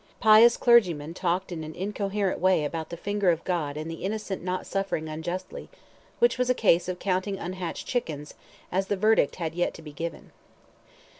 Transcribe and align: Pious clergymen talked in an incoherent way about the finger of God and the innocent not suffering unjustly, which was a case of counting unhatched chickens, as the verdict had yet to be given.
Pious 0.19 0.57
clergymen 0.57 1.13
talked 1.13 1.51
in 1.51 1.63
an 1.63 1.75
incoherent 1.75 2.39
way 2.39 2.65
about 2.65 2.89
the 2.89 2.97
finger 2.97 3.29
of 3.29 3.43
God 3.43 3.77
and 3.77 3.87
the 3.87 4.03
innocent 4.03 4.41
not 4.43 4.65
suffering 4.65 5.07
unjustly, 5.07 5.69
which 6.17 6.39
was 6.39 6.49
a 6.49 6.55
case 6.55 6.89
of 6.89 6.97
counting 6.97 7.37
unhatched 7.37 7.85
chickens, 7.87 8.33
as 8.71 8.87
the 8.87 8.97
verdict 8.97 9.35
had 9.35 9.53
yet 9.53 9.75
to 9.75 9.83
be 9.83 9.91
given. 9.93 10.31